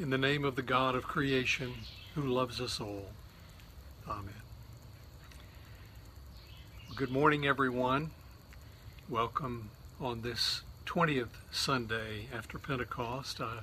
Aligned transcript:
In 0.00 0.10
the 0.10 0.18
name 0.18 0.44
of 0.44 0.56
the 0.56 0.62
God 0.62 0.96
of 0.96 1.04
creation 1.04 1.72
who 2.16 2.22
loves 2.22 2.60
us 2.60 2.80
all. 2.80 3.12
Amen. 4.08 4.34
Good 6.96 7.12
morning, 7.12 7.46
everyone. 7.46 8.10
Welcome 9.08 9.70
on 10.00 10.22
this 10.22 10.62
20th 10.86 11.28
Sunday 11.52 12.26
after 12.36 12.58
Pentecost. 12.58 13.40
I 13.40 13.58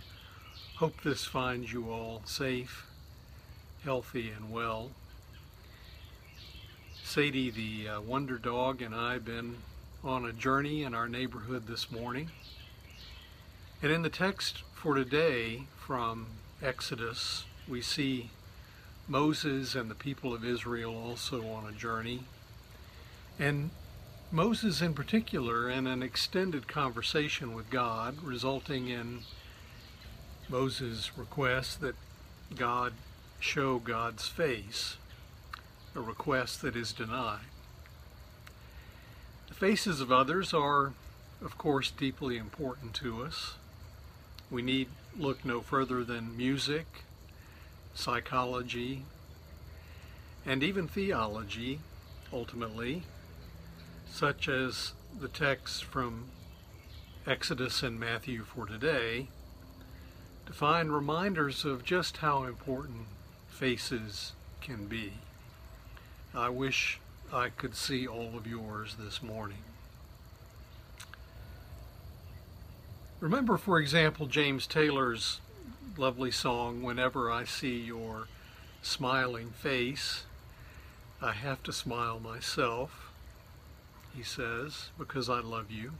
hope 0.78 1.02
this 1.02 1.26
finds 1.26 1.74
you 1.74 1.92
all 1.92 2.22
safe, 2.24 2.86
healthy, 3.84 4.30
and 4.30 4.54
well. 4.54 4.92
Sadie, 7.04 7.52
the 7.52 7.90
uh, 7.90 8.02
wonder 8.02 8.38
dog, 8.38 8.82
and 8.82 8.96
I 8.96 9.14
have 9.14 9.26
been 9.26 9.58
on 10.02 10.24
a 10.24 10.32
journey 10.32 10.84
in 10.84 10.96
our 10.96 11.10
neighborhood 11.10 11.68
this 11.68 11.92
morning. 11.92 12.32
And 13.84 13.92
in 13.92 14.02
the 14.02 14.10
text 14.10 14.64
for 14.74 14.96
today 14.96 15.64
from 15.92 16.26
Exodus, 16.64 17.44
we 17.68 17.82
see 17.82 18.30
Moses 19.10 19.76
and 19.76 19.92
the 19.92 19.96
people 19.96 20.34
of 20.34 20.46
Israel 20.46 20.96
also 20.96 21.46
on 21.50 21.68
a 21.68 21.78
journey. 21.78 22.22
And 23.38 23.72
Moses, 24.32 24.82
in 24.82 24.94
particular, 24.94 25.70
in 25.70 25.88
an 25.88 26.02
extended 26.02 26.66
conversation 26.66 27.54
with 27.54 27.70
God, 27.70 28.24
resulting 28.24 28.88
in 28.88 29.24
Moses' 30.48 31.12
request 31.18 31.82
that 31.82 31.96
God 32.56 32.94
show 33.42 33.78
God's 33.78 34.30
face, 34.30 34.96
a 35.94 36.00
request 36.00 36.62
that 36.62 36.78
is 36.78 36.94
denied. 36.94 37.50
The 39.50 39.56
faces 39.56 40.00
of 40.00 40.10
others 40.10 40.54
are, 40.54 40.94
of 41.44 41.58
course, 41.58 41.92
deeply 41.92 42.38
important 42.38 42.94
to 42.94 43.24
us. 43.24 43.56
We 44.50 44.62
need 44.62 44.88
look 45.18 45.44
no 45.44 45.62
further 45.62 46.04
than 46.04 46.36
music, 46.36 47.04
psychology, 47.94 49.04
and 50.46 50.64
even 50.64 50.88
theology, 50.88 51.80
ultimately, 52.32 53.04
such 54.10 54.48
as 54.48 54.94
the 55.20 55.28
texts 55.28 55.82
from 55.82 56.26
Exodus 57.28 57.84
and 57.84 58.00
Matthew 58.00 58.44
for 58.44 58.66
today, 58.66 59.28
to 60.46 60.54
find 60.54 60.94
reminders 60.94 61.66
of 61.66 61.84
just 61.84 62.18
how 62.18 62.44
important 62.44 63.06
faces 63.50 64.34
can 64.60 64.88
be. 64.88 65.14
I 66.34 66.50
wish 66.50 67.00
I 67.32 67.50
could 67.50 67.76
see 67.76 68.08
all 68.08 68.36
of 68.36 68.48
yours 68.48 68.96
this 68.98 69.22
morning. 69.22 69.64
Remember, 73.22 73.56
for 73.56 73.80
example, 73.80 74.26
James 74.26 74.66
Taylor's 74.66 75.42
lovely 75.96 76.32
song, 76.32 76.82
Whenever 76.82 77.32
I 77.32 77.44
See 77.44 77.78
Your 77.78 78.28
Smiling 78.82 79.52
Face, 79.52 80.24
I 81.22 81.34
have 81.34 81.62
to 81.64 81.72
smile 81.72 82.20
myself, 82.20 83.12
he 84.16 84.24
says, 84.24 84.90
because 84.98 85.30
I 85.30 85.40
love 85.40 85.70
you. 85.70 85.92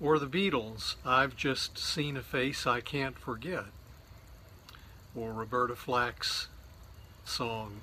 Or 0.00 0.18
the 0.18 0.26
Beatles, 0.26 0.96
I've 1.06 1.36
just 1.36 1.78
seen 1.78 2.16
a 2.16 2.22
face 2.22 2.66
I 2.66 2.80
can't 2.80 3.16
forget. 3.16 3.66
Or 5.14 5.32
Roberta 5.32 5.76
Flack's 5.76 6.48
song, 7.24 7.82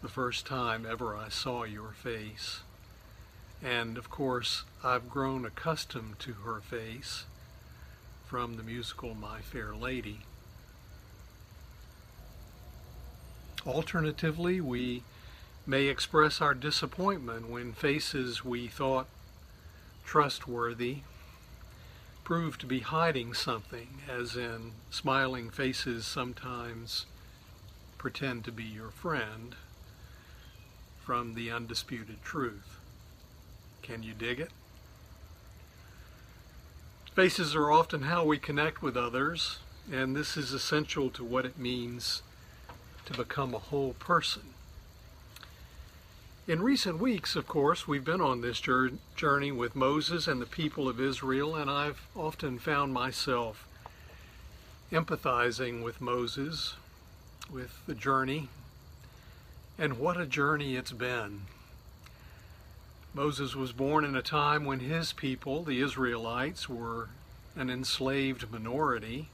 The 0.00 0.08
First 0.08 0.46
Time 0.46 0.86
Ever 0.88 1.16
I 1.16 1.28
Saw 1.28 1.64
Your 1.64 1.90
Face. 1.90 2.60
And 3.62 3.98
of 3.98 4.08
course, 4.10 4.64
I've 4.84 5.10
grown 5.10 5.44
accustomed 5.44 6.18
to 6.20 6.32
her 6.44 6.60
face 6.60 7.24
from 8.26 8.56
the 8.56 8.62
musical 8.62 9.14
My 9.14 9.40
Fair 9.40 9.74
Lady. 9.74 10.20
Alternatively, 13.66 14.60
we 14.60 15.02
may 15.66 15.86
express 15.86 16.40
our 16.40 16.54
disappointment 16.54 17.48
when 17.48 17.72
faces 17.72 18.44
we 18.44 18.68
thought 18.68 19.06
trustworthy 20.04 20.98
prove 22.24 22.58
to 22.58 22.66
be 22.66 22.80
hiding 22.80 23.34
something, 23.34 23.88
as 24.08 24.36
in 24.36 24.72
smiling 24.90 25.50
faces 25.50 26.06
sometimes 26.06 27.06
pretend 27.96 28.44
to 28.44 28.52
be 28.52 28.64
your 28.64 28.90
friend 28.90 29.54
from 31.02 31.34
the 31.34 31.50
undisputed 31.50 32.22
truth. 32.22 32.77
Can 33.82 34.02
you 34.02 34.12
dig 34.12 34.40
it? 34.40 34.50
Faces 37.14 37.54
are 37.54 37.70
often 37.70 38.02
how 38.02 38.24
we 38.24 38.38
connect 38.38 38.82
with 38.82 38.96
others, 38.96 39.58
and 39.90 40.14
this 40.14 40.36
is 40.36 40.52
essential 40.52 41.10
to 41.10 41.24
what 41.24 41.44
it 41.44 41.58
means 41.58 42.22
to 43.06 43.12
become 43.14 43.54
a 43.54 43.58
whole 43.58 43.94
person. 43.94 44.42
In 46.46 46.62
recent 46.62 46.98
weeks, 46.98 47.34
of 47.36 47.46
course, 47.46 47.88
we've 47.88 48.04
been 48.04 48.20
on 48.20 48.40
this 48.40 48.60
journey 48.60 49.52
with 49.52 49.74
Moses 49.74 50.28
and 50.28 50.40
the 50.40 50.46
people 50.46 50.88
of 50.88 51.00
Israel, 51.00 51.56
and 51.56 51.70
I've 51.70 52.06
often 52.14 52.58
found 52.58 52.92
myself 52.94 53.66
empathizing 54.92 55.82
with 55.82 56.00
Moses, 56.00 56.74
with 57.50 57.80
the 57.86 57.94
journey, 57.94 58.48
and 59.76 59.98
what 59.98 60.18
a 60.18 60.24
journey 60.24 60.76
it's 60.76 60.92
been. 60.92 61.42
Moses 63.14 63.54
was 63.54 63.72
born 63.72 64.04
in 64.04 64.14
a 64.14 64.22
time 64.22 64.64
when 64.64 64.80
his 64.80 65.12
people, 65.12 65.64
the 65.64 65.80
Israelites, 65.80 66.68
were 66.68 67.08
an 67.56 67.70
enslaved 67.70 68.50
minority 68.52 69.28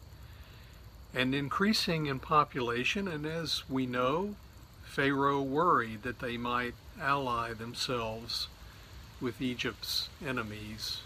and 1.15 1.35
increasing 1.35 2.07
in 2.07 2.19
population, 2.19 3.07
and 3.07 3.27
as 3.27 3.63
we 3.69 3.87
know, 3.87 4.35
Pharaoh 4.85 5.43
worried 5.43 6.03
that 6.03 6.21
they 6.21 6.37
might 6.37 6.75
ally 7.01 7.53
themselves 7.53 8.49
with 9.21 9.41
Egypt's 9.41 10.09
enemies. 10.25 11.01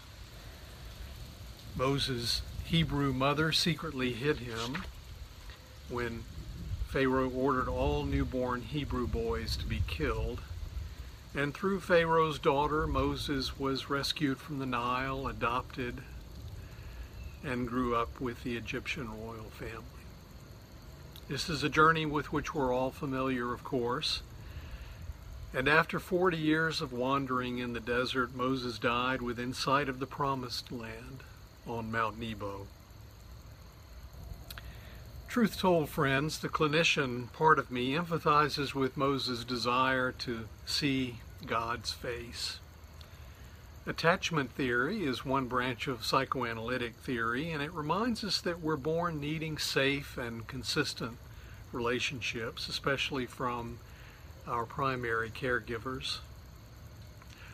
Moses' 1.75 2.41
Hebrew 2.65 3.13
mother 3.13 3.51
secretly 3.51 4.13
hid 4.13 4.37
him 4.37 4.83
when 5.89 6.23
Pharaoh 6.87 7.29
ordered 7.29 7.67
all 7.67 8.03
newborn 8.03 8.61
Hebrew 8.61 9.07
boys 9.07 9.55
to 9.57 9.65
be 9.65 9.81
killed. 9.87 10.41
And 11.35 11.53
through 11.53 11.81
Pharaoh's 11.81 12.39
daughter, 12.39 12.87
Moses 12.87 13.59
was 13.59 13.89
rescued 13.89 14.39
from 14.39 14.57
the 14.57 14.65
Nile, 14.65 15.27
adopted, 15.27 16.01
and 17.43 17.67
grew 17.67 17.95
up 17.95 18.19
with 18.19 18.43
the 18.43 18.57
Egyptian 18.57 19.09
royal 19.09 19.49
family. 19.51 19.83
This 21.27 21.47
is 21.47 21.63
a 21.63 21.69
journey 21.69 22.07
with 22.07 22.33
which 22.33 22.55
we're 22.55 22.73
all 22.73 22.89
familiar, 22.89 23.53
of 23.53 23.63
course. 23.63 24.23
And 25.53 25.67
after 25.67 25.99
40 25.99 26.37
years 26.37 26.81
of 26.81 26.91
wandering 26.91 27.59
in 27.59 27.73
the 27.73 27.79
desert, 27.79 28.35
Moses 28.35 28.79
died 28.79 29.21
within 29.21 29.53
sight 29.53 29.87
of 29.87 29.99
the 29.99 30.07
promised 30.07 30.71
land 30.71 31.23
on 31.67 31.91
Mount 31.91 32.19
Nebo. 32.19 32.65
Truth 35.29 35.59
told, 35.59 35.89
friends, 35.89 36.39
the 36.39 36.49
clinician 36.49 37.31
part 37.33 37.59
of 37.59 37.69
me 37.69 37.93
empathizes 37.93 38.73
with 38.73 38.97
Moses' 38.97 39.43
desire 39.43 40.11
to 40.13 40.47
see 40.65 41.19
God's 41.45 41.91
face. 41.91 42.57
Attachment 43.85 44.51
theory 44.51 45.03
is 45.03 45.23
one 45.23 45.45
branch 45.45 45.87
of 45.87 46.03
psychoanalytic 46.03 46.95
theory, 46.95 47.51
and 47.51 47.61
it 47.61 47.71
reminds 47.71 48.23
us 48.23 48.41
that 48.41 48.61
we're 48.61 48.75
born 48.75 49.19
needing 49.19 49.59
safe 49.59 50.17
and 50.17 50.47
consistent 50.47 51.19
relationships, 51.71 52.67
especially 52.67 53.27
from 53.27 53.77
our 54.47 54.65
primary 54.65 55.29
caregivers. 55.29 56.17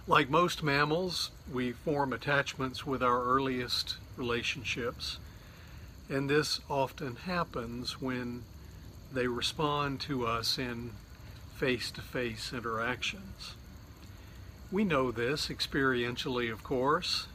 Like 0.08 0.30
most 0.30 0.64
mammals, 0.64 1.30
we 1.52 1.74
form 1.74 2.14
attachments 2.14 2.85
with 2.85 3.03
our 3.03 3.22
earliest 3.25 3.97
relationships. 4.16 5.19
And 6.09 6.29
this 6.29 6.59
often 6.69 7.16
happens 7.16 7.99
when 7.99 8.43
they 9.11 9.28
respond 9.28 9.99
to 10.02 10.28
us 10.28 10.57
in 10.57 10.91
face 11.55 11.90
to 11.91 12.02
face 12.02 12.52
interactions. 12.53 13.55
We 14.72 14.84
know 14.84 15.11
this 15.11 15.47
experientially, 15.47 16.52
of 16.52 16.63
course. 16.63 17.28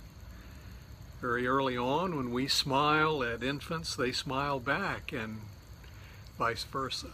Very 1.21 1.47
early 1.47 1.77
on, 1.77 2.17
when 2.17 2.33
we 2.33 2.49
smile 2.49 3.23
at 3.23 3.43
infants, 3.43 3.95
they 3.95 4.13
smile 4.13 4.61
back, 4.61 5.13
and 5.13 5.41
vice 6.39 6.65
versa. 6.65 7.13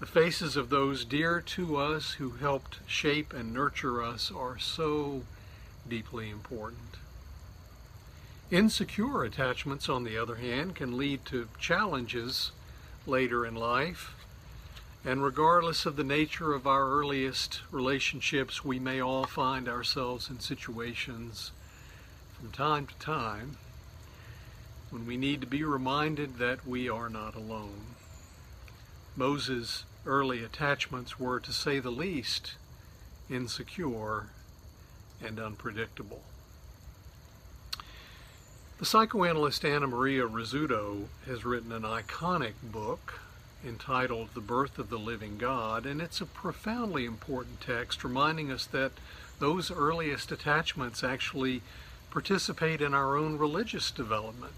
The 0.00 0.06
faces 0.06 0.56
of 0.56 0.68
those 0.68 1.04
dear 1.04 1.40
to 1.40 1.76
us 1.76 2.12
who 2.12 2.30
helped 2.30 2.78
shape 2.86 3.32
and 3.32 3.52
nurture 3.52 4.02
us 4.02 4.30
are 4.30 4.58
so 4.58 5.22
deeply 5.88 6.30
important. 6.30 6.98
Insecure 8.50 9.24
attachments, 9.24 9.90
on 9.90 10.04
the 10.04 10.16
other 10.16 10.36
hand, 10.36 10.74
can 10.74 10.96
lead 10.96 11.26
to 11.26 11.48
challenges 11.60 12.50
later 13.06 13.44
in 13.44 13.54
life. 13.54 14.14
And 15.04 15.22
regardless 15.22 15.84
of 15.84 15.96
the 15.96 16.04
nature 16.04 16.54
of 16.54 16.66
our 16.66 16.88
earliest 16.88 17.60
relationships, 17.70 18.64
we 18.64 18.78
may 18.78 19.00
all 19.00 19.24
find 19.24 19.68
ourselves 19.68 20.30
in 20.30 20.40
situations 20.40 21.52
from 22.38 22.50
time 22.50 22.86
to 22.86 22.94
time 22.94 23.58
when 24.88 25.06
we 25.06 25.18
need 25.18 25.42
to 25.42 25.46
be 25.46 25.62
reminded 25.62 26.38
that 26.38 26.66
we 26.66 26.88
are 26.88 27.10
not 27.10 27.34
alone. 27.34 27.94
Moses' 29.14 29.84
early 30.06 30.42
attachments 30.42 31.20
were, 31.20 31.38
to 31.38 31.52
say 31.52 31.80
the 31.80 31.90
least, 31.90 32.54
insecure 33.28 34.28
and 35.22 35.38
unpredictable. 35.38 36.22
The 38.78 38.86
psychoanalyst 38.86 39.64
Anna 39.64 39.88
Maria 39.88 40.24
Rizzuto 40.24 41.06
has 41.26 41.44
written 41.44 41.72
an 41.72 41.82
iconic 41.82 42.52
book 42.62 43.18
entitled 43.66 44.28
The 44.34 44.40
Birth 44.40 44.78
of 44.78 44.88
the 44.88 45.00
Living 45.00 45.36
God, 45.36 45.84
and 45.84 46.00
it's 46.00 46.20
a 46.20 46.26
profoundly 46.26 47.04
important 47.04 47.60
text 47.60 48.04
reminding 48.04 48.52
us 48.52 48.66
that 48.66 48.92
those 49.40 49.72
earliest 49.72 50.30
attachments 50.30 51.02
actually 51.02 51.62
participate 52.12 52.80
in 52.80 52.94
our 52.94 53.16
own 53.16 53.36
religious 53.36 53.90
development, 53.90 54.54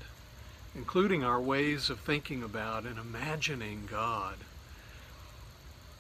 including 0.75 1.25
our 1.25 1.41
ways 1.41 1.89
of 1.89 2.01
thinking 2.01 2.43
about 2.43 2.85
and 2.85 2.99
imagining 2.99 3.89
God. 3.91 4.37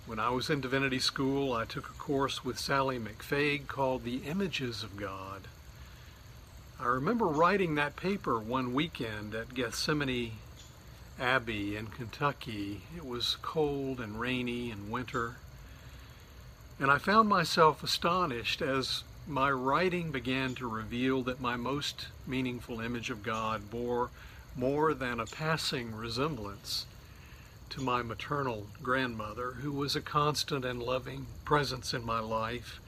When 0.04 0.18
I 0.18 0.28
was 0.28 0.50
in 0.50 0.60
divinity 0.60 0.98
school, 0.98 1.54
I 1.54 1.64
took 1.64 1.88
a 1.88 1.94
course 1.94 2.44
with 2.44 2.58
Sally 2.58 2.98
McFague 2.98 3.66
called 3.66 4.04
The 4.04 4.18
Images 4.26 4.82
of 4.82 4.98
God. 4.98 5.48
I 6.82 6.86
remember 6.86 7.26
writing 7.26 7.74
that 7.74 7.96
paper 7.96 8.38
one 8.38 8.72
weekend 8.72 9.34
at 9.34 9.52
Gethsemani 9.52 10.32
Abbey 11.20 11.76
in 11.76 11.88
Kentucky. 11.88 12.80
It 12.96 13.04
was 13.04 13.36
cold 13.42 14.00
and 14.00 14.18
rainy 14.18 14.70
and 14.70 14.90
winter. 14.90 15.36
And 16.78 16.90
I 16.90 16.96
found 16.96 17.28
myself 17.28 17.84
astonished 17.84 18.62
as 18.62 19.04
my 19.28 19.50
writing 19.50 20.10
began 20.10 20.54
to 20.54 20.66
reveal 20.66 21.22
that 21.24 21.38
my 21.38 21.54
most 21.54 22.06
meaningful 22.26 22.80
image 22.80 23.10
of 23.10 23.22
God 23.22 23.70
bore 23.70 24.08
more 24.56 24.94
than 24.94 25.20
a 25.20 25.26
passing 25.26 25.94
resemblance 25.94 26.86
to 27.68 27.82
my 27.82 28.00
maternal 28.00 28.68
grandmother, 28.82 29.52
who 29.60 29.70
was 29.70 29.94
a 29.94 30.00
constant 30.00 30.64
and 30.64 30.82
loving 30.82 31.26
presence 31.44 31.92
in 31.92 32.06
my 32.06 32.20
life 32.20 32.80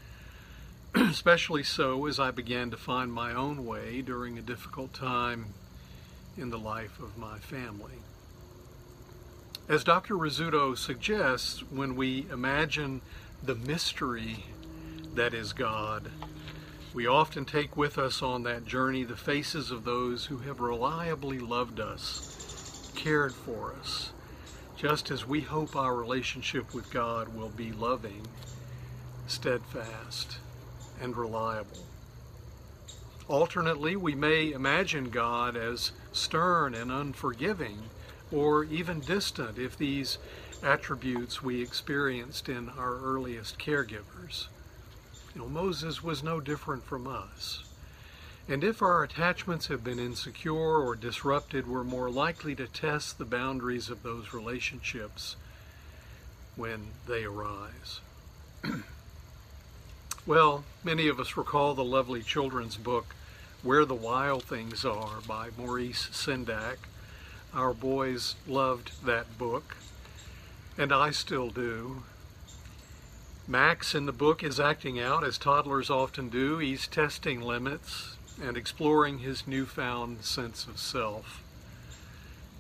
especially 0.95 1.63
so 1.63 2.07
as 2.07 2.21
I 2.21 2.31
began 2.31 2.71
to 2.71 2.77
find 2.77 3.11
my 3.11 3.33
own 3.33 3.65
way 3.65 4.03
during 4.03 4.37
a 4.37 4.43
difficult 4.43 4.93
time 4.93 5.47
in 6.37 6.51
the 6.51 6.59
life 6.59 6.99
of 6.99 7.17
my 7.17 7.39
family. 7.39 7.95
As 9.69 9.85
Dr. 9.85 10.17
Rizzuto 10.17 10.77
suggests, 10.77 11.63
when 11.71 11.97
we 11.97 12.27
imagine 12.31 13.01
the 13.43 13.55
mystery 13.55 14.45
that 15.15 15.33
is 15.33 15.55
God, 15.55 16.11
we 16.93 17.07
often 17.07 17.47
take 17.47 17.75
with 17.75 17.97
us 17.97 18.21
on 18.21 18.43
that 18.43 18.67
journey 18.67 19.03
the 19.03 19.17
faces 19.17 19.71
of 19.71 19.85
those 19.85 20.27
who 20.27 20.39
have 20.39 20.61
reliably 20.61 21.39
loved 21.39 21.81
us, 21.81 22.93
cared 22.95 23.33
for 23.33 23.75
us, 23.81 24.13
just 24.77 25.11
as 25.11 25.27
we 25.27 25.41
hope 25.41 25.75
our 25.75 25.95
relationship 25.95 26.75
with 26.75 26.93
God 26.93 27.29
will 27.35 27.49
be 27.49 27.73
loving, 27.73 28.27
steadfast, 29.27 30.37
and 31.03 31.17
reliable. 31.17 31.85
Alternately, 33.29 33.97
we 33.97 34.15
may 34.15 34.53
imagine 34.53 35.11
God 35.11 35.57
as 35.57 35.93
stern 36.13 36.75
and 36.75 36.93
unforgiving, 36.93 37.83
or 38.31 38.65
even 38.65 39.01
distant 39.01 39.59
if 39.59 39.77
these 39.77 40.19
attributes 40.63 41.43
we 41.43 41.61
experienced 41.61 42.49
in 42.49 42.69
our 42.71 42.99
earliest 42.99 43.59
caregivers. 43.59 44.47
You 45.35 45.43
know, 45.43 45.49
Moses 45.49 46.03
was 46.03 46.23
no 46.23 46.41
different 46.41 46.85
from 46.85 47.07
us. 47.07 47.65
And 48.49 48.65
if 48.65 48.83
our 48.83 49.03
attachments 49.03 49.69
have 49.69 49.85
been 49.85 49.99
insecure 49.99 50.53
or 50.53 50.95
disrupted, 50.95 51.67
we're 51.67 51.85
more 51.85 52.11
likely 52.11 52.55
to 52.57 52.67
test 52.67 53.19
the 53.19 53.25
boundaries 53.25 53.89
of 53.89 54.03
those 54.03 54.35
relationships 54.35 55.37
when 56.57 56.89
they 57.07 57.25
arise. 57.25 58.01
Well, 60.25 60.63
many 60.85 61.09
of 61.09 61.19
us 61.19 61.37
recall 61.37 61.75
the 61.75 61.83
lovely 61.83 62.23
children's 62.23 62.77
book, 62.77 63.17
Where 63.65 63.85
the 63.85 63.97
Wild 63.97 64.45
Things 64.45 64.85
Are 64.85 65.21
by 65.27 65.49
Maurice 65.59 66.11
Sendak. 66.13 66.77
Our 67.53 67.75
boys 67.75 68.37
loved 68.47 69.05
that 69.05 69.37
book, 69.37 69.77
and 70.79 70.93
I 70.93 71.11
still 71.11 71.51
do. 71.51 72.05
Max 73.49 73.97
in 73.97 74.07
the 74.07 74.13
book 74.13 74.45
is 74.45 74.61
acting 74.61 75.01
out, 75.01 75.25
as 75.25 75.39
toddlers 75.39 75.91
often 75.91 76.29
do. 76.29 76.59
He's 76.59 76.87
testing 76.87 77.41
limits 77.41 78.17
and 78.41 78.57
exploring 78.57 79.19
his 79.19 79.49
newfound 79.49 80.25
sense 80.25 80.69
of 80.69 80.79
self. 80.79 81.43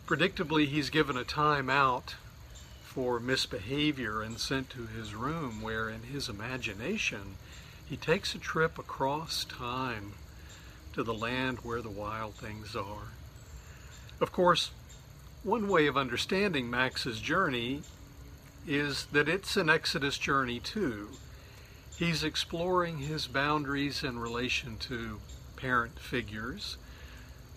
Predictably, 0.04 0.66
he's 0.66 0.90
given 0.90 1.16
a 1.16 1.22
time 1.22 1.70
out 1.70 2.16
for 2.82 3.20
misbehavior 3.20 4.20
and 4.20 4.40
sent 4.40 4.68
to 4.70 4.86
his 4.86 5.14
room, 5.14 5.62
where 5.62 5.88
in 5.88 6.02
his 6.02 6.28
imagination 6.28 7.36
he 7.88 7.96
takes 7.96 8.34
a 8.34 8.38
trip 8.38 8.78
across 8.78 9.44
time 9.44 10.14
to 10.92 11.02
the 11.02 11.14
land 11.14 11.58
where 11.62 11.82
the 11.82 11.90
wild 11.90 12.34
things 12.34 12.76
are. 12.76 13.12
Of 14.20 14.32
course, 14.32 14.70
one 15.42 15.68
way 15.68 15.86
of 15.86 15.96
understanding 15.96 16.70
Max's 16.70 17.20
journey 17.20 17.82
is 18.66 19.06
that 19.06 19.28
it's 19.28 19.56
an 19.56 19.68
Exodus 19.68 20.18
journey 20.18 20.60
too. 20.60 21.08
He's 21.96 22.24
exploring 22.24 22.98
his 22.98 23.26
boundaries 23.26 24.04
in 24.04 24.18
relation 24.18 24.76
to 24.78 25.20
parent 25.56 25.98
figures 25.98 26.76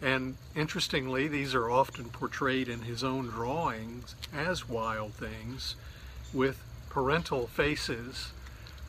and 0.02 0.36
interestingly, 0.56 1.28
these 1.28 1.56
are 1.56 1.70
often 1.70 2.06
portrayed 2.06 2.68
in 2.68 2.82
his 2.82 3.04
own 3.04 3.28
drawings 3.28 4.16
as 4.34 4.68
wild 4.68 5.14
things 5.14 5.76
with 6.34 6.62
parental 6.90 7.48
faces 7.48 8.32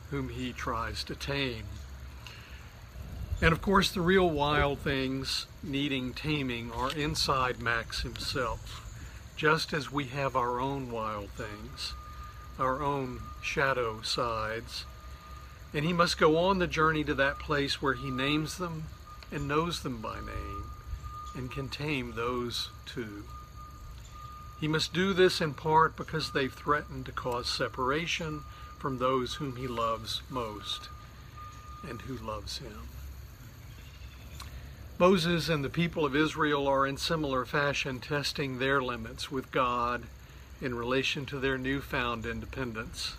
whom 0.09 0.29
he 0.29 0.53
tries 0.53 1.03
to 1.05 1.15
tame. 1.15 1.65
And 3.41 3.51
of 3.51 3.61
course, 3.61 3.91
the 3.91 4.01
real 4.01 4.29
wild 4.29 4.79
things 4.79 5.45
needing 5.61 6.13
taming 6.13 6.71
are 6.71 6.91
inside 6.91 7.61
Max 7.61 8.01
himself, 8.01 8.83
just 9.35 9.73
as 9.73 9.91
we 9.91 10.05
have 10.05 10.35
our 10.35 10.59
own 10.59 10.91
wild 10.91 11.29
things, 11.29 11.93
our 12.57 12.81
own 12.81 13.19
shadow 13.41 14.01
sides. 14.01 14.85
And 15.73 15.85
he 15.85 15.93
must 15.93 16.17
go 16.17 16.37
on 16.37 16.57
the 16.57 16.67
journey 16.67 17.03
to 17.03 17.13
that 17.15 17.37
place 17.37 17.81
where 17.81 17.93
he 17.93 18.09
names 18.09 18.57
them 18.57 18.85
and 19.31 19.47
knows 19.47 19.83
them 19.83 20.01
by 20.01 20.15
name 20.15 20.63
and 21.35 21.51
can 21.51 21.69
tame 21.69 22.13
those 22.15 22.69
too. 22.85 23.25
He 24.59 24.67
must 24.67 24.93
do 24.93 25.13
this 25.13 25.39
in 25.39 25.53
part 25.53 25.95
because 25.95 26.31
they've 26.31 26.51
threatened 26.51 27.05
to 27.05 27.11
cause 27.11 27.47
separation 27.47 28.41
from 28.77 28.97
those 28.97 29.35
whom 29.35 29.55
he 29.55 29.67
loves 29.67 30.21
most 30.29 30.89
and 31.87 32.01
who 32.01 32.17
loves 32.17 32.59
him. 32.59 32.89
Moses 34.99 35.47
and 35.47 35.63
the 35.63 35.69
people 35.69 36.05
of 36.05 36.15
Israel 36.15 36.67
are 36.67 36.87
in 36.87 36.97
similar 36.97 37.45
fashion 37.45 37.99
testing 37.99 38.57
their 38.57 38.81
limits 38.81 39.31
with 39.31 39.51
God 39.51 40.03
in 40.59 40.73
relation 40.73 41.25
to 41.27 41.39
their 41.39 41.57
newfound 41.57 42.25
independence. 42.25 43.15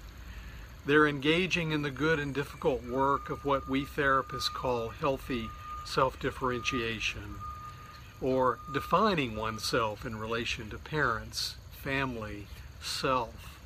They're 0.85 1.07
engaging 1.07 1.71
in 1.71 1.83
the 1.83 1.91
good 1.91 2.19
and 2.19 2.35
difficult 2.35 2.83
work 2.83 3.31
of 3.31 3.45
what 3.45 3.69
we 3.69 3.85
therapists 3.85 4.53
call 4.53 4.89
healthy 4.89 5.51
self 5.85 6.19
differentiation 6.19 7.37
or 8.21 8.59
defining 8.73 9.37
oneself 9.37 10.05
in 10.05 10.17
relation 10.19 10.71
to 10.71 10.79
parents, 10.79 11.55
family, 11.71 12.47
self, 12.83 13.58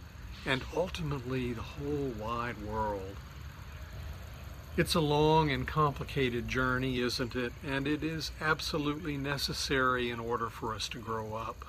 and 0.45 0.63
ultimately 0.75 1.53
the 1.53 1.63
whole 1.63 2.13
wide 2.21 2.61
world. 2.63 3.17
It's 4.77 4.95
a 4.95 5.01
long 5.01 5.51
and 5.51 5.69
complicated 5.69 6.49
journey, 6.49 6.99
isn't 6.99 7.37
it? 7.37 7.53
And 7.67 7.87
it 7.87 8.03
is 8.03 8.31
absolutely 8.41 9.19
necessary 9.19 10.11
in 10.11 10.19
order 10.19 10.49
for 10.49 10.75
us 10.75 10.89
to 10.91 10.99
grow 10.99 11.35
up. 11.35 11.67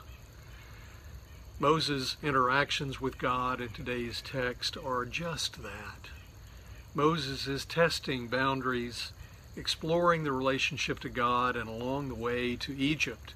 Moses' 1.59 2.17
interactions 2.23 3.01
with 3.01 3.17
God 3.17 3.61
in 3.61 3.69
today's 3.69 4.21
text 4.21 4.77
are 4.77 5.05
just 5.05 5.61
that. 5.63 6.09
Moses 6.95 7.47
is 7.47 7.65
testing 7.65 8.27
boundaries 8.27 9.11
exploring 9.55 10.23
the 10.23 10.31
relationship 10.31 10.99
to 11.01 11.09
God 11.09 11.55
and 11.55 11.69
along 11.69 12.09
the 12.09 12.15
way 12.15 12.55
to 12.55 12.75
Egypt, 12.77 13.33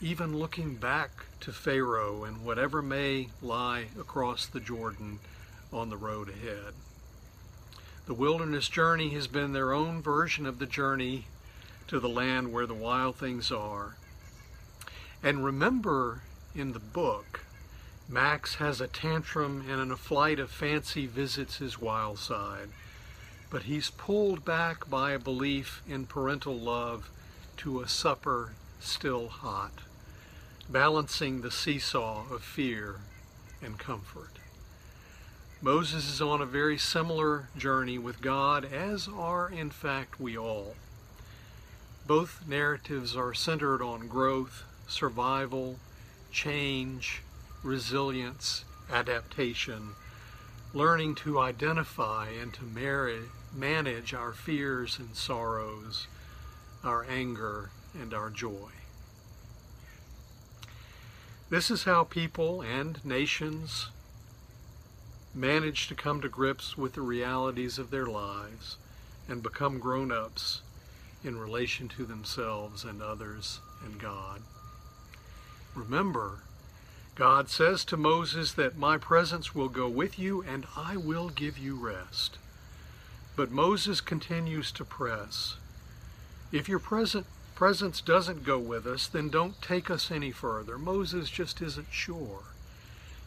even 0.00 0.36
looking 0.36 0.74
back 0.74 1.26
to 1.40 1.52
Pharaoh 1.52 2.24
and 2.24 2.44
whatever 2.44 2.82
may 2.82 3.28
lie 3.40 3.86
across 3.98 4.46
the 4.46 4.60
Jordan 4.60 5.18
on 5.72 5.90
the 5.90 5.96
road 5.96 6.28
ahead. 6.28 6.74
The 8.06 8.14
wilderness 8.14 8.68
journey 8.68 9.10
has 9.10 9.26
been 9.26 9.52
their 9.52 9.72
own 9.72 10.02
version 10.02 10.46
of 10.46 10.58
the 10.58 10.66
journey 10.66 11.26
to 11.86 12.00
the 12.00 12.08
land 12.08 12.52
where 12.52 12.66
the 12.66 12.74
wild 12.74 13.16
things 13.16 13.52
are. 13.52 13.96
And 15.22 15.44
remember 15.44 16.22
in 16.54 16.72
the 16.72 16.78
book, 16.80 17.44
Max 18.08 18.56
has 18.56 18.80
a 18.80 18.88
tantrum 18.88 19.64
and 19.68 19.80
in 19.80 19.90
a 19.90 19.96
flight 19.96 20.38
of 20.38 20.50
fancy 20.50 21.06
visits 21.06 21.58
his 21.58 21.80
wild 21.80 22.18
side 22.18 22.68
but 23.50 23.62
he's 23.62 23.90
pulled 23.90 24.44
back 24.44 24.88
by 24.90 25.12
a 25.12 25.18
belief 25.18 25.82
in 25.88 26.06
parental 26.06 26.56
love 26.56 27.10
to 27.56 27.80
a 27.80 27.88
supper 27.88 28.52
still 28.80 29.28
hot, 29.28 29.72
balancing 30.70 31.40
the 31.40 31.50
seesaw 31.50 32.24
of 32.30 32.42
fear 32.42 32.96
and 33.62 33.78
comfort. 33.78 34.32
Moses 35.62 36.08
is 36.08 36.20
on 36.20 36.40
a 36.40 36.46
very 36.46 36.78
similar 36.78 37.48
journey 37.56 37.98
with 37.98 38.20
God, 38.20 38.64
as 38.64 39.08
are, 39.08 39.50
in 39.50 39.70
fact, 39.70 40.20
we 40.20 40.36
all. 40.36 40.76
Both 42.06 42.46
narratives 42.46 43.16
are 43.16 43.34
centered 43.34 43.82
on 43.82 44.08
growth, 44.08 44.62
survival, 44.86 45.78
change, 46.30 47.22
resilience, 47.62 48.64
adaptation, 48.92 49.94
learning 50.72 51.14
to 51.16 51.40
identify 51.40 52.28
and 52.28 52.52
to 52.54 52.62
manage 53.54 54.14
our 54.14 54.32
fears 54.32 54.98
and 54.98 55.16
sorrows, 55.16 56.06
our 56.84 57.04
anger 57.08 57.70
and 58.00 58.14
our 58.14 58.30
joy. 58.30 58.70
This 61.50 61.70
is 61.70 61.84
how 61.84 62.04
people 62.04 62.60
and 62.60 63.02
nations 63.06 63.88
manage 65.34 65.88
to 65.88 65.94
come 65.94 66.20
to 66.20 66.28
grips 66.28 66.76
with 66.76 66.92
the 66.92 67.00
realities 67.00 67.78
of 67.78 67.90
their 67.90 68.04
lives 68.04 68.76
and 69.28 69.42
become 69.42 69.78
grown 69.78 70.12
ups 70.12 70.60
in 71.24 71.38
relation 71.38 71.88
to 71.88 72.04
themselves 72.04 72.84
and 72.84 73.00
others 73.00 73.60
and 73.82 73.98
God. 73.98 74.42
Remember, 75.74 76.40
God 77.14 77.48
says 77.48 77.82
to 77.86 77.96
Moses 77.96 78.52
that 78.52 78.76
my 78.76 78.98
presence 78.98 79.54
will 79.54 79.70
go 79.70 79.88
with 79.88 80.18
you 80.18 80.42
and 80.42 80.66
I 80.76 80.98
will 80.98 81.30
give 81.30 81.56
you 81.56 81.76
rest. 81.76 82.36
But 83.36 83.50
Moses 83.50 84.02
continues 84.02 84.70
to 84.72 84.84
press. 84.84 85.56
If 86.52 86.68
your 86.68 86.78
present 86.78 87.26
presence 87.58 88.00
doesn't 88.00 88.44
go 88.44 88.56
with 88.56 88.86
us, 88.86 89.08
then 89.08 89.28
don't 89.28 89.60
take 89.60 89.90
us 89.90 90.12
any 90.12 90.30
further. 90.30 90.78
Moses 90.78 91.28
just 91.28 91.60
isn't 91.60 91.88
sure. 91.90 92.44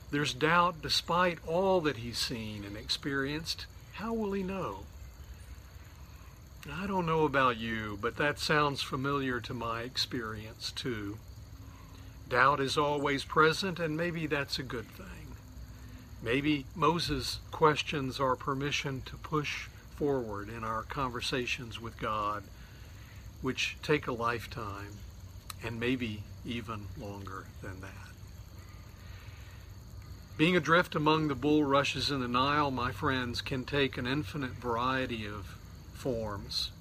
There's 0.10 0.34
doubt 0.34 0.82
despite 0.82 1.38
all 1.46 1.82
that 1.82 1.98
he's 1.98 2.18
seen 2.18 2.64
and 2.64 2.78
experienced. 2.78 3.66
How 3.96 4.14
will 4.14 4.32
he 4.32 4.42
know? 4.42 4.86
I 6.72 6.88
don't 6.88 7.06
know 7.06 7.26
about 7.26 7.58
you, 7.58 8.00
but 8.02 8.16
that 8.16 8.40
sounds 8.40 8.82
familiar 8.82 9.42
to 9.42 9.54
my 9.54 9.82
experience 9.82 10.72
too. 10.72 11.18
Doubt 12.30 12.62
is 12.62 12.78
always 12.78 13.26
present, 13.26 13.80
and 13.80 13.98
maybe 13.98 14.28
that's 14.28 14.58
a 14.58 14.64
good 14.64 14.88
thing. 14.92 15.36
Maybe 16.24 16.66
Moses' 16.74 17.40
questions 17.52 18.18
are 18.18 18.38
permission 18.38 19.02
to 19.08 19.18
push 19.18 19.68
forward 19.98 20.48
in 20.48 20.64
our 20.64 20.84
conversations 20.84 21.82
with 21.82 22.00
God, 22.00 22.44
which 23.42 23.78
take 23.82 24.08
a 24.08 24.12
lifetime 24.12 24.94
and 25.64 25.80
maybe 25.80 26.24
even 26.46 26.88
longer 27.00 27.46
than 27.62 27.82
that. 27.82 28.12
Being 30.38 30.56
adrift 30.56 30.96
among 30.96 31.28
the 31.28 31.36
bulrushes 31.36 32.10
in 32.10 32.20
the 32.20 32.28
Nile, 32.28 32.72
my 32.72 32.92
friends, 32.92 33.42
can 33.42 33.64
take 33.64 33.98
an 33.98 34.08
infinite 34.08 34.52
variety 34.54 35.26
of 35.26 35.56
forms. 35.94 36.72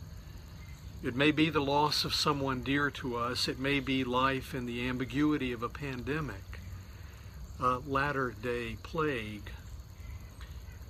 It 1.02 1.14
may 1.14 1.30
be 1.30 1.50
the 1.50 1.60
loss 1.60 2.04
of 2.04 2.14
someone 2.14 2.62
dear 2.62 2.90
to 2.90 3.16
us. 3.16 3.48
It 3.48 3.58
may 3.58 3.80
be 3.80 4.04
life 4.04 4.54
in 4.54 4.66
the 4.66 4.88
ambiguity 4.88 5.52
of 5.52 5.62
a 5.62 5.68
pandemic, 5.68 6.60
a 7.58 7.78
latter 7.86 8.34
day 8.42 8.76
plague. 8.82 9.50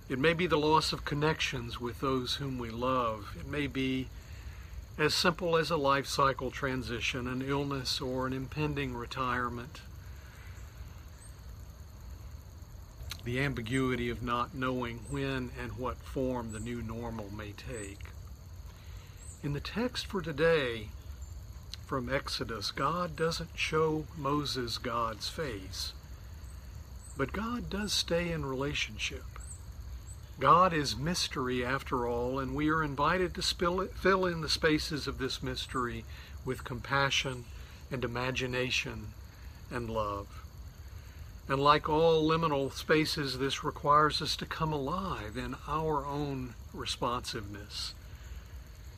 It 0.08 0.18
may 0.18 0.32
be 0.32 0.46
the 0.46 0.58
loss 0.58 0.92
of 0.92 1.04
connections 1.04 1.80
with 1.80 2.00
those 2.00 2.34
whom 2.34 2.58
we 2.58 2.70
love. 2.70 3.36
It 3.38 3.46
may 3.46 3.68
be 3.68 4.08
as 5.00 5.14
simple 5.14 5.56
as 5.56 5.70
a 5.70 5.76
life 5.76 6.06
cycle 6.06 6.52
transition, 6.52 7.26
an 7.26 7.42
illness, 7.42 8.00
or 8.00 8.28
an 8.28 8.32
impending 8.32 8.94
retirement. 8.94 9.80
the 13.24 13.40
ambiguity 13.40 14.08
of 14.08 14.22
not 14.22 14.54
knowing 14.54 14.98
when 15.10 15.50
and 15.60 15.72
what 15.72 15.96
form 15.98 16.52
the 16.52 16.60
new 16.60 16.80
normal 16.82 17.28
may 17.36 17.52
take. 17.52 18.06
In 19.42 19.52
the 19.52 19.60
text 19.60 20.06
for 20.06 20.22
today 20.22 20.88
from 21.86 22.12
Exodus, 22.12 22.70
God 22.70 23.16
doesn't 23.16 23.50
show 23.56 24.06
Moses 24.16 24.78
God's 24.78 25.28
face, 25.28 25.92
but 27.16 27.32
God 27.32 27.68
does 27.68 27.92
stay 27.92 28.30
in 28.32 28.44
relationship. 28.44 29.24
God 30.40 30.72
is 30.72 30.96
mystery 30.96 31.62
after 31.62 32.06
all, 32.06 32.38
and 32.38 32.54
we 32.54 32.70
are 32.70 32.82
invited 32.82 33.34
to 33.34 33.80
it, 33.80 33.94
fill 33.94 34.24
in 34.24 34.40
the 34.40 34.48
spaces 34.48 35.06
of 35.06 35.18
this 35.18 35.42
mystery 35.42 36.04
with 36.46 36.64
compassion 36.64 37.44
and 37.90 38.02
imagination 38.02 39.08
and 39.70 39.90
love. 39.90 40.42
And 41.46 41.60
like 41.60 41.90
all 41.90 42.26
liminal 42.26 42.72
spaces, 42.72 43.38
this 43.38 43.62
requires 43.62 44.22
us 44.22 44.34
to 44.36 44.46
come 44.46 44.72
alive 44.72 45.36
in 45.36 45.56
our 45.68 46.06
own 46.06 46.54
responsiveness. 46.72 47.92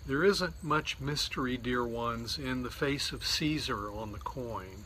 There 0.06 0.25
isn't 0.25 0.62
much 0.62 1.00
mystery, 1.00 1.56
dear 1.56 1.84
ones, 1.84 2.38
in 2.38 2.62
the 2.62 2.70
face 2.70 3.11
of 3.11 3.26
Caesar 3.26 3.90
on 3.90 4.12
the 4.12 4.18
coin. 4.18 4.84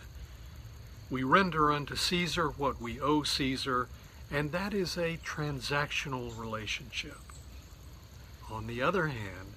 We 1.10 1.22
render 1.22 1.70
unto 1.70 1.96
Caesar 1.96 2.48
what 2.48 2.80
we 2.80 2.98
owe 2.98 3.24
Caesar, 3.24 3.88
and 4.30 4.52
that 4.52 4.74
is 4.74 4.96
a 4.96 5.18
transactional 5.18 6.36
relationship. 6.38 7.18
On 8.50 8.66
the 8.66 8.82
other 8.82 9.08
hand, 9.08 9.54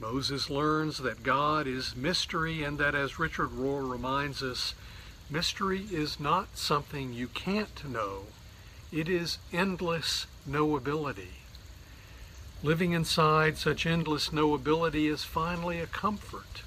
Moses 0.00 0.50
learns 0.50 0.98
that 0.98 1.22
God 1.22 1.66
is 1.66 1.96
mystery 1.96 2.62
and 2.62 2.78
that, 2.78 2.94
as 2.94 3.18
Richard 3.18 3.50
Rohr 3.50 3.88
reminds 3.90 4.42
us, 4.42 4.74
Mystery 5.28 5.86
is 5.90 6.20
not 6.20 6.56
something 6.56 7.12
you 7.12 7.26
can't 7.26 7.84
know. 7.90 8.26
It 8.92 9.08
is 9.08 9.38
endless 9.52 10.26
knowability. 10.48 11.42
Living 12.62 12.92
inside 12.92 13.58
such 13.58 13.86
endless 13.86 14.28
knowability 14.28 15.10
is 15.10 15.24
finally 15.24 15.80
a 15.80 15.86
comfort, 15.86 16.62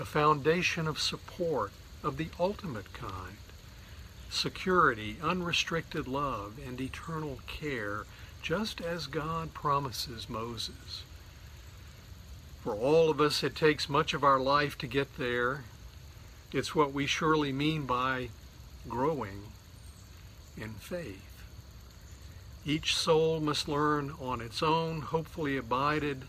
a 0.00 0.04
foundation 0.04 0.88
of 0.88 0.98
support 0.98 1.70
of 2.02 2.16
the 2.16 2.28
ultimate 2.40 2.92
kind. 2.92 3.36
Security, 4.30 5.16
unrestricted 5.22 6.06
love, 6.06 6.58
and 6.66 6.80
eternal 6.80 7.40
care, 7.46 8.04
just 8.42 8.80
as 8.80 9.06
God 9.06 9.54
promises 9.54 10.28
Moses. 10.28 11.02
For 12.62 12.74
all 12.74 13.10
of 13.10 13.20
us, 13.20 13.42
it 13.42 13.54
takes 13.54 13.88
much 13.88 14.12
of 14.12 14.24
our 14.24 14.40
life 14.40 14.76
to 14.78 14.86
get 14.86 15.16
there, 15.16 15.64
it's 16.52 16.74
what 16.74 16.92
we 16.92 17.06
surely 17.06 17.52
mean 17.52 17.86
by 17.86 18.28
growing 18.88 19.42
in 20.56 20.74
faith. 20.74 21.42
Each 22.64 22.96
soul 22.96 23.40
must 23.40 23.68
learn 23.68 24.12
on 24.20 24.40
its 24.40 24.62
own, 24.62 25.02
hopefully 25.02 25.56
abided 25.56 26.22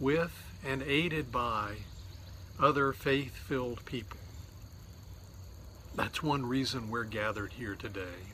with 0.00 0.32
and 0.64 0.82
aided 0.82 1.30
by 1.30 1.76
other 2.58 2.92
faith 2.92 3.36
filled 3.36 3.84
people. 3.84 4.18
That's 5.96 6.22
one 6.22 6.46
reason 6.46 6.90
we're 6.90 7.04
gathered 7.04 7.52
here 7.52 7.74
today. 7.74 8.32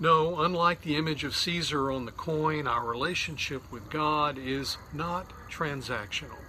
No, 0.00 0.40
unlike 0.40 0.82
the 0.82 0.96
image 0.96 1.22
of 1.22 1.36
Caesar 1.36 1.92
on 1.92 2.06
the 2.06 2.12
coin, 2.12 2.66
our 2.66 2.84
relationship 2.84 3.70
with 3.70 3.88
God 3.88 4.36
is 4.36 4.76
not 4.92 5.32
transactional. 5.48 6.40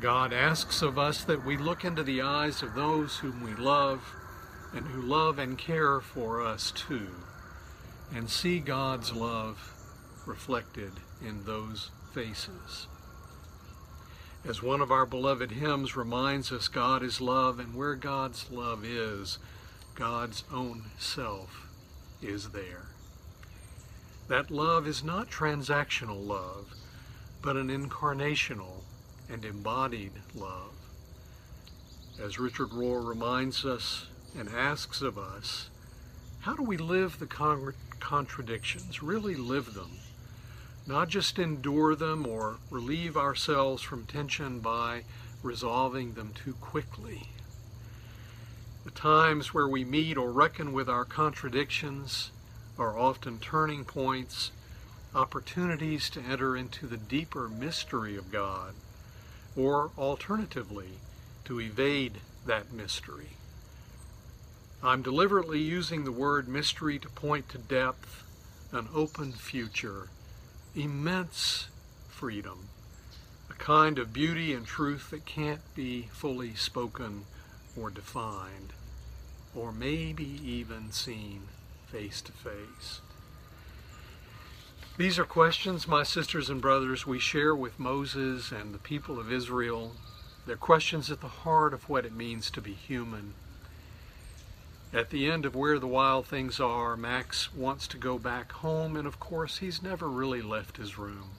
God 0.00 0.32
asks 0.32 0.80
of 0.80 0.98
us 0.98 1.24
that 1.24 1.44
we 1.44 1.58
look 1.58 1.84
into 1.84 2.02
the 2.02 2.22
eyes 2.22 2.62
of 2.62 2.74
those 2.74 3.18
whom 3.18 3.42
we 3.42 3.54
love 3.54 4.02
and 4.74 4.86
who 4.86 5.02
love 5.02 5.38
and 5.38 5.58
care 5.58 6.00
for 6.00 6.40
us 6.40 6.70
too, 6.72 7.08
and 8.14 8.30
see 8.30 8.60
God's 8.60 9.12
love 9.12 9.74
reflected 10.26 10.92
in 11.20 11.44
those 11.44 11.90
faces. 12.14 12.86
As 14.44 14.60
one 14.60 14.80
of 14.80 14.90
our 14.90 15.06
beloved 15.06 15.52
hymns 15.52 15.94
reminds 15.94 16.50
us, 16.50 16.66
God 16.66 17.04
is 17.04 17.20
love, 17.20 17.60
and 17.60 17.76
where 17.76 17.94
God's 17.94 18.50
love 18.50 18.84
is, 18.84 19.38
God's 19.94 20.42
own 20.52 20.86
self 20.98 21.68
is 22.20 22.50
there. 22.50 22.88
That 24.26 24.50
love 24.50 24.88
is 24.88 25.04
not 25.04 25.30
transactional 25.30 26.26
love, 26.26 26.74
but 27.40 27.56
an 27.56 27.68
incarnational 27.68 28.82
and 29.28 29.44
embodied 29.44 30.12
love. 30.34 30.74
As 32.20 32.40
Richard 32.40 32.70
Rohr 32.70 33.06
reminds 33.06 33.64
us 33.64 34.06
and 34.36 34.48
asks 34.48 35.02
of 35.02 35.18
us, 35.18 35.70
how 36.40 36.56
do 36.56 36.62
we 36.64 36.76
live 36.76 37.20
the 37.20 37.26
con- 37.26 37.74
contradictions, 38.00 39.04
really 39.04 39.36
live 39.36 39.74
them? 39.74 39.90
Not 40.86 41.08
just 41.08 41.38
endure 41.38 41.94
them 41.94 42.26
or 42.26 42.56
relieve 42.70 43.16
ourselves 43.16 43.82
from 43.82 44.04
tension 44.04 44.60
by 44.60 45.04
resolving 45.42 46.14
them 46.14 46.32
too 46.34 46.54
quickly. 46.54 47.28
The 48.84 48.90
times 48.90 49.54
where 49.54 49.68
we 49.68 49.84
meet 49.84 50.16
or 50.16 50.32
reckon 50.32 50.72
with 50.72 50.88
our 50.88 51.04
contradictions 51.04 52.30
are 52.78 52.98
often 52.98 53.38
turning 53.38 53.84
points, 53.84 54.50
opportunities 55.14 56.10
to 56.10 56.20
enter 56.20 56.56
into 56.56 56.86
the 56.86 56.96
deeper 56.96 57.48
mystery 57.48 58.16
of 58.16 58.32
God 58.32 58.74
or 59.56 59.90
alternatively, 59.98 60.98
to 61.44 61.60
evade 61.60 62.14
that 62.46 62.72
mystery. 62.72 63.36
I'm 64.82 65.02
deliberately 65.02 65.60
using 65.60 66.04
the 66.04 66.12
word 66.12 66.48
mystery 66.48 66.98
to 66.98 67.08
point 67.08 67.48
to 67.50 67.58
depth, 67.58 68.24
an 68.72 68.88
open 68.94 69.32
future, 69.32 70.08
immense 70.74 71.68
freedom, 72.08 72.68
a 73.50 73.54
kind 73.54 73.98
of 73.98 74.12
beauty 74.12 74.54
and 74.54 74.64
truth 74.64 75.10
that 75.10 75.26
can't 75.26 75.60
be 75.74 76.08
fully 76.12 76.54
spoken 76.54 77.24
or 77.76 77.90
defined, 77.90 78.72
or 79.54 79.70
maybe 79.70 80.40
even 80.42 80.90
seen 80.90 81.42
face 81.90 82.22
to 82.22 82.32
face. 82.32 83.00
These 84.96 85.18
are 85.18 85.24
questions, 85.24 85.86
my 85.86 86.02
sisters 86.02 86.48
and 86.48 86.60
brothers, 86.60 87.06
we 87.06 87.18
share 87.18 87.54
with 87.54 87.78
Moses 87.78 88.50
and 88.50 88.74
the 88.74 88.78
people 88.78 89.18
of 89.18 89.32
Israel. 89.32 89.92
They're 90.46 90.56
questions 90.56 91.10
at 91.10 91.20
the 91.20 91.28
heart 91.28 91.74
of 91.74 91.88
what 91.88 92.06
it 92.06 92.14
means 92.14 92.50
to 92.50 92.62
be 92.62 92.72
human. 92.72 93.34
At 94.94 95.08
the 95.08 95.30
end 95.30 95.46
of 95.46 95.54
Where 95.54 95.78
the 95.78 95.86
Wild 95.86 96.26
Things 96.26 96.60
Are, 96.60 96.98
Max 96.98 97.54
wants 97.54 97.86
to 97.88 97.96
go 97.96 98.18
back 98.18 98.52
home, 98.52 98.94
and 98.94 99.06
of 99.06 99.18
course, 99.18 99.58
he's 99.58 99.82
never 99.82 100.06
really 100.06 100.42
left 100.42 100.76
his 100.76 100.98
room. 100.98 101.30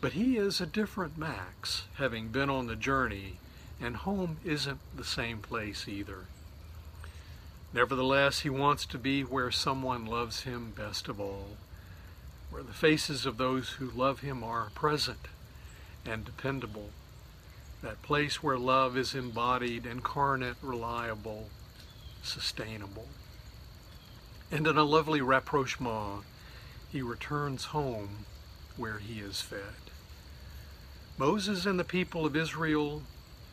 But 0.00 0.12
he 0.12 0.36
is 0.36 0.60
a 0.60 0.66
different 0.66 1.18
Max, 1.18 1.82
having 1.94 2.28
been 2.28 2.48
on 2.48 2.68
the 2.68 2.76
journey, 2.76 3.40
and 3.80 3.96
home 3.96 4.36
isn't 4.44 4.78
the 4.96 5.02
same 5.02 5.38
place 5.38 5.88
either. 5.88 6.26
Nevertheless, 7.72 8.40
he 8.40 8.50
wants 8.50 8.86
to 8.86 8.98
be 8.98 9.22
where 9.22 9.50
someone 9.50 10.06
loves 10.06 10.42
him 10.42 10.72
best 10.76 11.08
of 11.08 11.20
all, 11.20 11.56
where 12.50 12.62
the 12.62 12.72
faces 12.72 13.26
of 13.26 13.36
those 13.36 13.70
who 13.70 13.90
love 13.90 14.20
him 14.20 14.44
are 14.44 14.70
present 14.76 15.26
and 16.06 16.24
dependable, 16.24 16.90
that 17.82 18.00
place 18.02 18.44
where 18.44 18.56
love 18.56 18.96
is 18.96 19.12
embodied, 19.12 19.86
incarnate, 19.86 20.56
reliable, 20.62 21.50
sustainable. 22.22 23.08
And 24.50 24.66
in 24.66 24.78
a 24.78 24.84
lovely 24.84 25.20
rapprochement, 25.20 26.24
he 26.90 27.02
returns 27.02 27.66
home 27.66 28.26
where 28.76 28.98
he 28.98 29.20
is 29.20 29.40
fed. 29.40 29.90
Moses 31.18 31.66
and 31.66 31.78
the 31.78 31.84
people 31.84 32.24
of 32.24 32.36
Israel 32.36 33.02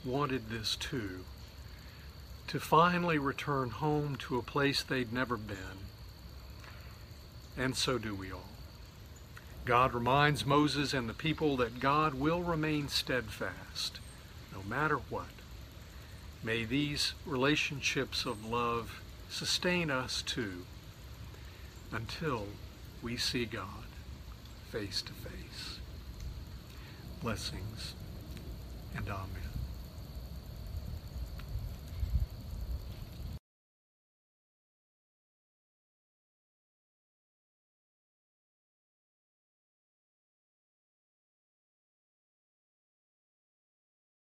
wanted 0.06 0.50
this 0.50 0.76
too 0.76 1.26
to 2.48 2.60
finally 2.60 3.18
return 3.18 3.72
home 3.72 4.16
to 4.16 4.38
a 4.38 4.44
place 4.44 4.84
they'd 4.84 5.12
never 5.12 5.36
been. 5.36 5.58
And 7.58 7.76
so 7.76 7.98
do 7.98 8.14
we 8.14 8.32
all. 8.32 8.50
God 9.66 9.96
reminds 9.96 10.46
Moses 10.46 10.94
and 10.94 11.10
the 11.10 11.14
people 11.14 11.58
that 11.58 11.80
God 11.80 12.14
will 12.14 12.44
remain 12.44 12.88
steadfast 12.88 14.00
no 14.54 14.62
matter 14.70 14.98
what. 15.10 15.26
May 16.46 16.64
these 16.64 17.14
relationships 17.26 18.24
of 18.24 18.46
love 18.46 19.02
sustain 19.32 19.90
us 19.90 20.22
too 20.22 20.68
until 21.92 22.46
we 23.02 23.18
see 23.18 23.46
God 23.46 23.88
face 24.72 25.02
to 25.02 25.12
face. 25.12 25.80
Blessings 27.20 27.96
and 28.96 29.10
Amen. 29.10 29.45